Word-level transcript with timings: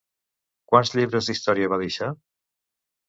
Quants 0.71 0.93
llibres 0.95 1.29
d'història 1.31 1.71
va 1.75 1.79
deixar? 1.83 2.09